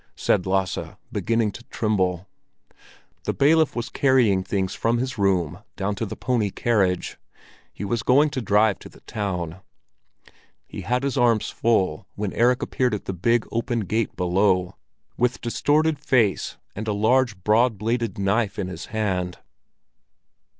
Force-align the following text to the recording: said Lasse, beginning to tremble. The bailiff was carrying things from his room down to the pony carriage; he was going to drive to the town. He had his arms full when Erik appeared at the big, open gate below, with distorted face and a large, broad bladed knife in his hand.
said 0.15 0.47
Lasse, 0.47 0.79
beginning 1.11 1.51
to 1.51 1.63
tremble. 1.65 2.27
The 3.25 3.35
bailiff 3.35 3.75
was 3.75 3.89
carrying 3.89 4.43
things 4.43 4.73
from 4.73 4.97
his 4.97 5.19
room 5.19 5.59
down 5.75 5.93
to 5.93 6.07
the 6.07 6.15
pony 6.15 6.49
carriage; 6.49 7.19
he 7.71 7.85
was 7.85 8.01
going 8.01 8.31
to 8.31 8.41
drive 8.41 8.79
to 8.79 8.89
the 8.89 9.01
town. 9.01 9.57
He 10.65 10.81
had 10.81 11.03
his 11.03 11.19
arms 11.19 11.51
full 11.51 12.07
when 12.15 12.33
Erik 12.33 12.63
appeared 12.63 12.95
at 12.95 13.05
the 13.05 13.13
big, 13.13 13.45
open 13.51 13.81
gate 13.81 14.15
below, 14.15 14.75
with 15.17 15.39
distorted 15.39 15.99
face 15.99 16.57
and 16.75 16.87
a 16.87 16.93
large, 16.93 17.37
broad 17.43 17.77
bladed 17.77 18.17
knife 18.17 18.57
in 18.57 18.69
his 18.69 18.85
hand. 18.87 19.37